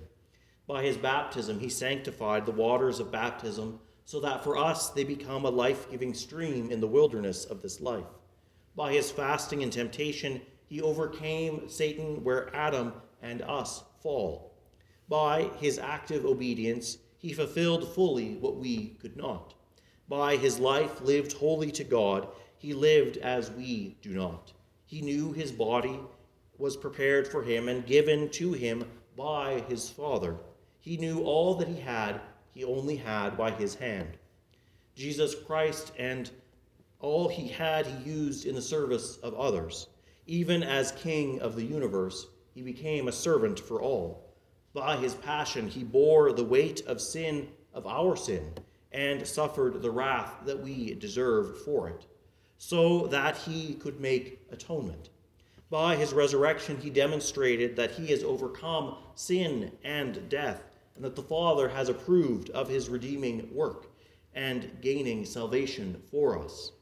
By 0.66 0.82
his 0.82 0.96
baptism, 0.96 1.60
he 1.60 1.68
sanctified 1.68 2.46
the 2.46 2.52
waters 2.52 2.98
of 2.98 3.12
baptism 3.12 3.80
so 4.06 4.20
that 4.20 4.42
for 4.42 4.56
us 4.56 4.90
they 4.90 5.04
become 5.04 5.44
a 5.44 5.50
life 5.50 5.90
giving 5.90 6.14
stream 6.14 6.70
in 6.70 6.80
the 6.80 6.86
wilderness 6.86 7.44
of 7.44 7.60
this 7.60 7.80
life. 7.80 8.06
By 8.74 8.92
his 8.92 9.10
fasting 9.10 9.62
and 9.62 9.72
temptation, 9.72 10.40
he 10.66 10.80
overcame 10.80 11.68
Satan 11.68 12.24
where 12.24 12.54
Adam 12.54 12.94
and 13.22 13.42
us 13.42 13.84
fall. 14.02 14.54
By 15.08 15.50
his 15.58 15.78
active 15.78 16.24
obedience, 16.24 16.98
he 17.18 17.32
fulfilled 17.32 17.94
fully 17.94 18.36
what 18.36 18.56
we 18.56 18.96
could 19.00 19.16
not. 19.16 19.54
By 20.08 20.36
his 20.36 20.58
life 20.58 21.00
lived 21.02 21.32
wholly 21.34 21.70
to 21.72 21.84
God, 21.84 22.28
he 22.56 22.74
lived 22.74 23.18
as 23.18 23.50
we 23.50 23.96
do 24.02 24.10
not. 24.10 24.52
He 24.86 25.02
knew 25.02 25.32
his 25.32 25.52
body 25.52 26.00
was 26.58 26.76
prepared 26.76 27.28
for 27.28 27.42
him 27.42 27.68
and 27.68 27.86
given 27.86 28.28
to 28.30 28.52
him 28.52 28.84
by 29.16 29.60
his 29.68 29.88
Father. 29.88 30.36
He 30.84 30.98
knew 30.98 31.22
all 31.22 31.54
that 31.54 31.68
he 31.68 31.80
had, 31.80 32.20
he 32.52 32.62
only 32.62 32.96
had 32.96 33.38
by 33.38 33.52
his 33.52 33.74
hand. 33.74 34.18
Jesus 34.94 35.34
Christ 35.34 35.92
and 35.98 36.30
all 37.00 37.26
he 37.26 37.48
had 37.48 37.86
he 37.86 38.10
used 38.10 38.44
in 38.44 38.54
the 38.54 38.60
service 38.60 39.16
of 39.22 39.32
others. 39.32 39.88
Even 40.26 40.62
as 40.62 40.92
King 40.92 41.40
of 41.40 41.56
the 41.56 41.64
universe, 41.64 42.26
he 42.54 42.60
became 42.60 43.08
a 43.08 43.12
servant 43.12 43.58
for 43.58 43.80
all. 43.80 44.34
By 44.74 44.98
his 44.98 45.14
passion, 45.14 45.68
he 45.68 45.84
bore 45.84 46.34
the 46.34 46.44
weight 46.44 46.86
of 46.86 47.00
sin, 47.00 47.48
of 47.72 47.86
our 47.86 48.14
sin, 48.14 48.52
and 48.92 49.26
suffered 49.26 49.80
the 49.80 49.90
wrath 49.90 50.34
that 50.44 50.60
we 50.60 50.92
deserved 50.96 51.64
for 51.64 51.88
it, 51.88 52.04
so 52.58 53.06
that 53.06 53.38
he 53.38 53.72
could 53.72 54.00
make 54.00 54.42
atonement 54.52 55.08
by 55.74 55.96
his 55.96 56.12
resurrection, 56.12 56.78
he 56.80 56.88
demonstrated 56.88 57.74
that 57.74 57.90
he 57.90 58.06
has 58.12 58.22
overcome 58.22 58.96
sin 59.16 59.72
and 59.82 60.28
death, 60.28 60.62
and 60.96 61.04
that 61.04 61.16
the 61.16 61.22
Father 61.22 61.68
has 61.68 61.88
approved 61.88 62.50
of 62.50 62.68
his 62.68 62.88
redeeming 62.88 63.48
work 63.52 63.86
and 64.34 64.70
gaining 64.80 65.24
salvation 65.24 66.00
for 66.10 66.38
us. 66.38 66.72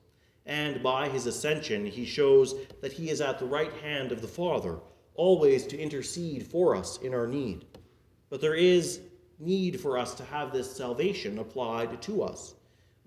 And 0.47 0.83
by 0.83 1.09
his 1.09 1.27
ascension, 1.27 1.87
he 1.87 2.05
shows 2.05 2.55
that 2.81 2.93
he 2.93 3.11
is 3.11 3.21
at 3.21 3.39
the 3.39 3.47
right 3.47 3.73
hand 3.75 4.13
of 4.13 4.23
the 4.23 4.29
Father, 4.29 4.79
always 5.15 5.67
to 5.67 5.79
intercede 5.79 6.47
for 6.47 6.75
us 6.75 6.99
in 6.99 7.15
our 7.15 7.27
need. 7.27 7.67
But 8.31 8.41
there 8.41 8.55
is 8.55 9.01
need 9.39 9.81
for 9.81 9.99
us 9.99 10.15
to 10.15 10.25
have 10.25 10.53
this 10.53 10.75
salvation 10.75 11.39
applied 11.39 12.01
to 12.03 12.23
us. 12.23 12.55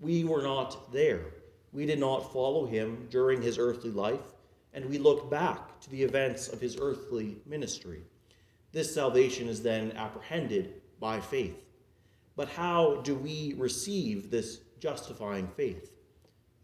We 0.00 0.24
were 0.24 0.42
not 0.42 0.92
there. 0.92 1.26
We 1.72 1.86
did 1.86 1.98
not 1.98 2.32
follow 2.32 2.66
him 2.66 3.06
during 3.10 3.42
his 3.42 3.58
earthly 3.58 3.90
life 3.90 4.20
and 4.76 4.84
we 4.84 4.98
look 4.98 5.30
back 5.30 5.80
to 5.80 5.90
the 5.90 6.02
events 6.02 6.48
of 6.48 6.60
his 6.60 6.76
earthly 6.78 7.38
ministry. 7.46 8.02
This 8.72 8.92
salvation 8.92 9.48
is 9.48 9.62
then 9.62 9.92
apprehended 9.92 10.82
by 11.00 11.20
faith. 11.20 11.64
But 12.36 12.48
how 12.48 13.00
do 13.02 13.14
we 13.14 13.54
receive 13.56 14.30
this 14.30 14.60
justifying 14.78 15.48
faith? 15.56 15.90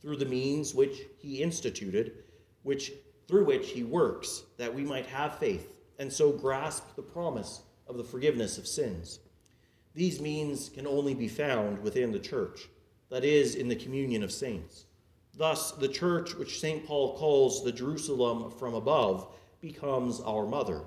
Through 0.01 0.17
the 0.17 0.27
means 0.27 0.75
which 0.75 1.03
he 1.19 1.43
instituted, 1.43 2.25
which 2.63 2.93
through 3.29 3.45
which 3.45 3.71
he 3.71 3.83
works, 3.83 4.43
that 4.59 4.75
we 4.75 4.83
might 4.83 5.07
have 5.07 5.39
faith, 5.39 5.79
and 5.99 6.13
so 6.13 6.33
grasp 6.33 6.95
the 6.97 7.03
promise 7.03 7.63
of 7.87 7.97
the 7.97 8.05
forgiveness 8.05 8.59
of 8.59 8.67
sins. 8.67 9.21
These 9.95 10.21
means 10.21 10.69
can 10.69 10.87
only 10.87 11.15
be 11.15 11.29
found 11.29 11.79
within 11.83 12.13
the 12.13 12.19
church, 12.19 12.69
that 13.11 13.25
is, 13.25 13.55
in 13.55 13.69
the 13.69 13.77
communion 13.77 14.23
of 14.23 14.33
saints. 14.33 14.87
Thus, 15.35 15.73
the 15.73 15.89
church, 15.89 16.35
which 16.35 16.61
St. 16.61 16.87
Paul 16.87 17.17
calls 17.17 17.65
the 17.65 17.73
Jerusalem 17.73 18.51
from 18.51 18.75
above, 18.75 19.29
becomes 19.61 20.21
our 20.21 20.47
mother. 20.47 20.83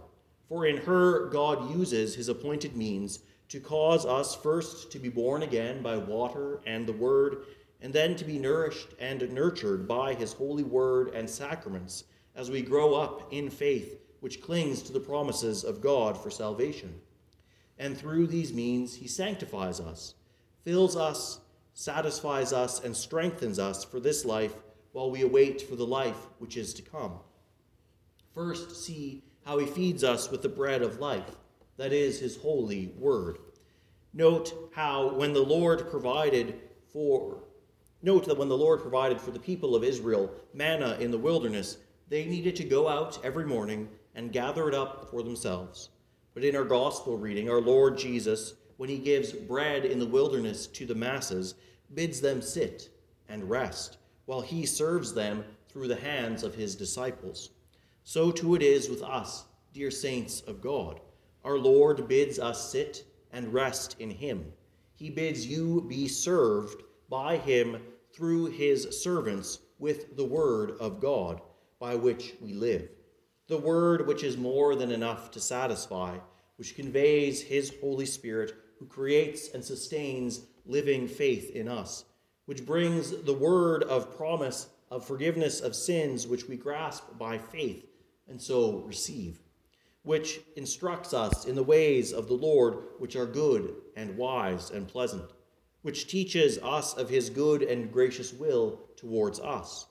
For 0.48 0.66
in 0.66 0.78
her, 0.78 1.30
God 1.30 1.72
uses 1.72 2.14
his 2.14 2.30
appointed 2.30 2.75
means 2.75 3.20
to 3.50 3.60
cause 3.60 4.06
us 4.06 4.36
first 4.36 4.92
to 4.92 5.00
be 5.00 5.10
born 5.10 5.44
again 5.44 5.82
by 5.82 5.98
water 5.98 6.62
and 6.66 6.88
the 6.88 6.94
word, 6.94 7.46
and 7.82 7.94
then 7.94 8.16
to 8.16 8.25
be 8.25 8.40
nourished 8.40 8.90
and 9.00 9.30
nurtured 9.32 9.88
by 9.88 10.14
his 10.14 10.34
holy 10.34 10.64
word 10.64 11.10
and 11.10 11.30
sacraments 11.30 12.06
as 12.36 12.50
we 12.50 12.62
grow 12.62 12.96
up 12.96 13.32
in 13.32 13.50
faith, 13.50 14.00
which 14.20 14.42
clings 14.42 14.82
to 14.82 14.94
the 14.94 15.00
promises 15.00 15.64
of 15.64 15.82
God 15.82 16.18
for 16.18 16.30
salvation. 16.30 17.00
And 17.78 17.98
through 17.98 18.28
these 18.28 18.54
means, 18.54 18.96
he 18.96 19.08
sanctifies 19.08 19.80
us, 19.80 20.16
fills 20.64 20.96
us 20.96 21.40
satisfies 21.75 22.54
us, 22.54 22.84
and 22.84 22.96
strengthens 22.96 23.60
us 23.60 23.84
for 23.84 24.00
this 24.00 24.25
life 24.25 24.56
while 24.94 25.12
we 25.12 25.22
await 25.22 25.62
for 25.62 25.75
the 25.75 25.86
life 25.86 26.28
which 26.40 26.56
is 26.58 26.74
to 26.74 26.82
come. 26.82 27.20
First, 28.34 28.84
see 28.84 29.24
how 29.46 29.60
he 29.60 29.66
feeds 29.66 30.04
us 30.04 30.32
with 30.32 30.42
the 30.42 30.50
bread 30.50 30.82
of 30.82 31.00
life, 31.00 31.36
that 31.77 31.94
is, 31.94 32.20
his 32.20 32.38
holy 32.38 32.94
word. 32.98 33.38
Note 34.13 34.72
how 34.74 35.13
when 35.13 35.34
the 35.34 35.44
Lord 35.44 35.89
provided 35.89 36.60
for 36.91 37.44
Note 38.01 38.25
that 38.25 38.38
when 38.38 38.50
the 38.50 38.58
Lord 38.58 38.82
provided 38.82 39.20
for 39.20 39.32
the 39.32 39.39
people 39.39 39.75
of 39.75 39.84
Israel 39.84 40.32
manna 40.53 40.96
in 41.00 41.10
the 41.10 41.17
wilderness, 41.17 41.77
they 42.08 42.25
needed 42.25 42.55
to 42.58 42.63
go 42.63 42.88
out 42.88 43.20
every 43.24 43.46
morning 43.46 43.89
and 44.13 44.32
gather 44.32 44.70
it 44.70 44.75
up 44.75 45.10
for 45.10 45.24
themselves. 45.24 45.89
But 46.36 46.44
in 46.44 46.55
our 46.55 46.65
gospel 46.65 47.17
reading, 47.17 47.50
our 47.50 47.62
Lord 47.62 47.98
Jesus 47.98 48.53
when 48.77 48.89
he 48.89 48.98
gives 48.98 49.32
bread 49.32 49.86
in 49.86 50.00
the 50.00 50.05
wilderness 50.05 50.67
to 50.67 50.86
the 50.86 50.96
masses, 50.96 51.55
bids 51.94 52.20
them 52.20 52.41
sit 52.41 52.89
and 53.29 53.50
rest, 53.50 53.98
while 54.25 54.41
he 54.41 54.65
serves 54.65 55.13
them 55.13 55.44
through 55.70 55.88
the 55.88 55.96
hands 55.96 56.44
of 56.44 56.55
his 56.55 56.75
disciples. 56.75 57.51
So 58.03 58.32
too 58.32 58.55
it 58.55 58.62
is 58.62 58.89
with 58.89 59.01
us, 59.01 59.46
dear 59.74 59.91
saints 59.91 60.41
of 60.41 60.62
God. 60.62 61.00
Our 61.46 61.60
Lord 61.60 62.08
bids 62.08 62.40
us 62.40 62.72
sit 62.72 63.06
and 63.32 63.54
rest 63.54 63.96
in 64.00 64.10
him. 64.10 64.52
he 64.96 65.12
bids 65.12 65.46
you 65.46 65.86
be 65.88 66.08
served 66.08 66.82
by 67.08 67.38
him 67.38 67.78
through 68.12 68.48
his 68.48 69.04
servants 69.04 69.60
with 69.78 70.18
the 70.18 70.25
word 70.25 70.72
of 70.80 71.00
God, 71.00 71.42
by 71.80 71.94
which 71.96 72.34
we 72.42 72.54
live. 72.54 72.90
The 73.48 73.60
word 73.60 74.08
which 74.08 74.24
is 74.24 74.38
more 74.38 74.75
than 74.75 74.92
enough 74.92 75.30
to 75.32 75.40
satisfy, 75.40 76.18
which 76.56 76.75
conveys 76.75 77.44
his 77.44 77.74
Holy 77.80 78.08
Spirit, 78.08 78.54
who 78.80 78.88
creates 78.88 79.50
and 79.54 79.64
sustains 79.64 80.48
living 80.66 81.08
faith 81.08 81.52
in 81.52 81.68
us, 81.68 82.06
which 82.46 82.66
brings 82.66 83.12
the 83.12 83.34
word 83.34 83.84
of 83.84 84.18
promise 84.18 84.68
of 84.90 85.06
forgiveness 85.06 85.62
of 85.62 85.75
sins, 85.75 86.25
which 86.25 86.48
we 86.48 86.58
grasp 86.58 87.04
by 87.20 87.38
faith 87.38 87.86
and 88.28 88.42
so 88.42 88.80
receive, 88.80 89.42
which 90.06 90.40
instructs 90.56 91.14
us 91.14 91.46
in 91.46 91.56
the 91.56 91.64
ways 91.64 92.14
of 92.14 92.28
the 92.28 92.34
Lord, 92.34 92.78
which 93.00 93.16
are 93.16 93.26
good 93.26 93.74
and 93.98 94.16
wise 94.16 94.70
and 94.70 94.88
pleasant, 94.88 95.32
which 95.82 96.08
teaches 96.08 96.58
us 96.60 96.94
of 96.94 97.10
his 97.10 97.30
good 97.30 97.64
and 97.64 97.92
gracious 97.92 98.32
will 98.32 98.80
towards 98.96 99.40
us. 99.40 99.88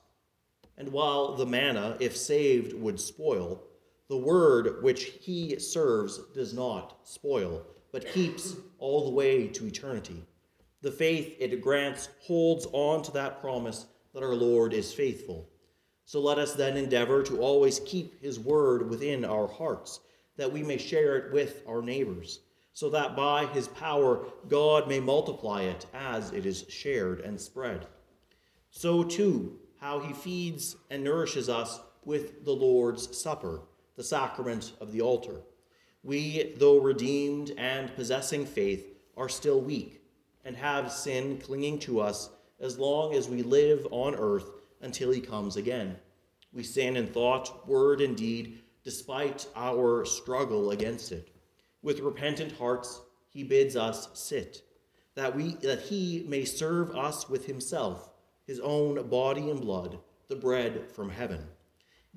And 0.77 0.91
while 0.91 1.35
the 1.35 1.45
manna, 1.45 1.97
if 1.99 2.17
saved, 2.17 2.73
would 2.73 2.99
spoil, 2.99 3.61
the 4.07 4.17
word 4.17 4.81
which 4.83 5.03
he 5.21 5.59
serves 5.59 6.19
does 6.33 6.53
not 6.53 6.97
spoil, 7.03 7.65
but 7.91 8.11
keeps 8.11 8.55
all 8.77 9.05
the 9.05 9.15
way 9.15 9.47
to 9.47 9.67
eternity. 9.67 10.23
The 10.81 10.91
faith 10.91 11.35
it 11.39 11.61
grants 11.61 12.09
holds 12.21 12.67
on 12.71 13.03
to 13.03 13.11
that 13.13 13.41
promise 13.41 13.85
that 14.13 14.23
our 14.23 14.35
Lord 14.35 14.73
is 14.73 14.93
faithful. 14.93 15.49
So 16.05 16.21
let 16.21 16.37
us 16.37 16.53
then 16.53 16.77
endeavor 16.77 17.23
to 17.23 17.39
always 17.39 17.79
keep 17.79 18.21
his 18.21 18.39
word 18.39 18.89
within 18.89 19.25
our 19.25 19.47
hearts, 19.47 20.01
that 20.37 20.51
we 20.51 20.61
may 20.61 20.77
share 20.77 21.17
it 21.17 21.33
with 21.33 21.63
our 21.67 21.81
neighbors, 21.81 22.41
so 22.73 22.89
that 22.91 23.15
by 23.15 23.47
his 23.47 23.67
power 23.69 24.25
God 24.47 24.87
may 24.87 24.99
multiply 24.99 25.63
it 25.63 25.87
as 25.93 26.31
it 26.31 26.45
is 26.45 26.65
shared 26.69 27.21
and 27.21 27.41
spread. 27.41 27.87
So 28.69 29.03
too, 29.03 29.57
how 29.79 29.99
he 29.99 30.13
feeds 30.13 30.75
and 30.91 31.03
nourishes 31.03 31.49
us 31.49 31.79
with 32.03 32.45
the 32.45 32.51
Lord's 32.51 33.17
Supper, 33.17 33.61
the 33.95 34.03
sacrament 34.03 34.73
of 34.79 34.91
the 34.91 35.01
altar. 35.01 35.41
We, 36.03 36.53
though 36.57 36.79
redeemed 36.79 37.51
and 37.57 37.95
possessing 37.95 38.45
faith, 38.45 38.85
are 39.17 39.29
still 39.29 39.59
weak 39.59 40.01
and 40.43 40.55
have 40.55 40.91
sin 40.91 41.39
clinging 41.39 41.79
to 41.79 41.99
us 41.99 42.29
as 42.59 42.77
long 42.77 43.15
as 43.15 43.27
we 43.27 43.41
live 43.41 43.87
on 43.89 44.13
earth 44.13 44.51
until 44.81 45.11
he 45.11 45.21
comes 45.21 45.57
again. 45.57 45.97
We 46.53 46.63
stand 46.63 46.97
in 46.97 47.07
thought, 47.07 47.67
word, 47.67 48.01
and 48.01 48.15
deed, 48.15 48.61
despite 48.83 49.47
our 49.55 50.05
struggle 50.05 50.71
against 50.71 51.11
it. 51.11 51.29
With 51.81 51.99
repentant 51.99 52.53
hearts, 52.53 53.01
he 53.29 53.43
bids 53.43 53.75
us 53.75 54.09
sit, 54.13 54.63
that, 55.15 55.35
we, 55.35 55.55
that 55.55 55.81
he 55.81 56.25
may 56.27 56.45
serve 56.45 56.95
us 56.95 57.29
with 57.29 57.45
himself, 57.45 58.09
his 58.47 58.59
own 58.59 59.07
body 59.09 59.49
and 59.49 59.59
blood, 59.59 59.99
the 60.27 60.35
bread 60.35 60.91
from 60.91 61.09
heaven, 61.09 61.45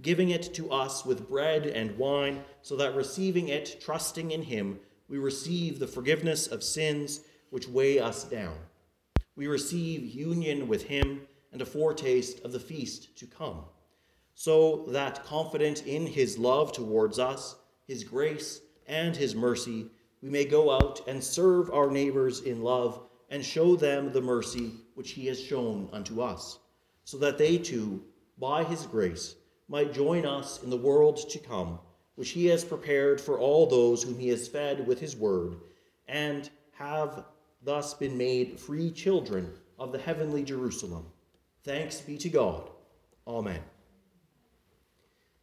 giving 0.00 0.30
it 0.30 0.54
to 0.54 0.70
us 0.70 1.04
with 1.04 1.28
bread 1.28 1.66
and 1.66 1.98
wine, 1.98 2.44
so 2.62 2.76
that 2.76 2.94
receiving 2.94 3.48
it, 3.48 3.80
trusting 3.80 4.30
in 4.30 4.42
him, 4.42 4.78
we 5.08 5.18
receive 5.18 5.78
the 5.78 5.86
forgiveness 5.86 6.46
of 6.46 6.62
sins 6.62 7.20
which 7.50 7.68
weigh 7.68 7.98
us 7.98 8.24
down 8.24 8.56
we 9.38 9.46
receive 9.46 10.04
union 10.04 10.66
with 10.66 10.82
him 10.82 11.20
and 11.52 11.62
a 11.62 11.66
foretaste 11.66 12.44
of 12.44 12.52
the 12.52 12.60
feast 12.60 13.16
to 13.16 13.26
come, 13.26 13.64
so 14.34 14.84
that 14.88 15.24
confident 15.24 15.86
in 15.86 16.06
his 16.06 16.38
love 16.38 16.72
towards 16.72 17.18
us, 17.18 17.56
his 17.86 18.04
grace, 18.04 18.60
and 18.86 19.16
his 19.16 19.34
mercy, 19.34 19.86
we 20.22 20.28
may 20.28 20.44
go 20.44 20.70
out 20.70 21.06
and 21.06 21.22
serve 21.22 21.70
our 21.70 21.90
neighbors 21.90 22.40
in 22.40 22.62
love 22.62 23.00
and 23.30 23.44
show 23.44 23.76
them 23.76 24.12
the 24.12 24.20
mercy 24.20 24.72
which 24.94 25.12
he 25.12 25.26
has 25.26 25.40
shown 25.40 25.88
unto 25.92 26.20
us, 26.20 26.58
so 27.04 27.18
that 27.18 27.38
they 27.38 27.58
too, 27.58 28.02
by 28.38 28.64
his 28.64 28.86
grace, 28.86 29.36
might 29.68 29.92
join 29.92 30.24
us 30.24 30.62
in 30.62 30.70
the 30.70 30.76
world 30.76 31.28
to 31.28 31.38
come, 31.38 31.78
which 32.14 32.30
he 32.30 32.46
has 32.46 32.64
prepared 32.64 33.20
for 33.20 33.38
all 33.38 33.66
those 33.66 34.02
whom 34.02 34.18
he 34.18 34.28
has 34.28 34.48
fed 34.48 34.86
with 34.86 34.98
his 34.98 35.16
word, 35.16 35.56
and 36.08 36.50
have 36.72 37.24
thus 37.62 37.94
been 37.94 38.16
made 38.16 38.58
free 38.58 38.90
children 38.90 39.52
of 39.78 39.92
the 39.92 39.98
heavenly 39.98 40.42
Jerusalem. 40.42 41.06
Thanks 41.68 42.00
be 42.00 42.16
to 42.16 42.30
God. 42.30 42.70
Amen. 43.26 43.60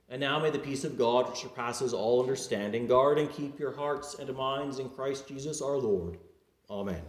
And 0.10 0.20
now 0.20 0.40
may 0.40 0.50
the 0.50 0.58
peace 0.58 0.84
of 0.84 0.98
God, 0.98 1.30
which 1.30 1.42
surpasses 1.42 1.94
all 1.94 2.20
understanding, 2.20 2.88
guard 2.88 3.20
and 3.20 3.32
keep 3.32 3.60
your 3.60 3.72
hearts 3.72 4.16
and 4.16 4.36
minds 4.36 4.80
in 4.80 4.90
Christ 4.90 5.28
Jesus 5.28 5.62
our 5.62 5.78
Lord. 5.78 6.18
Amen. 6.68 7.04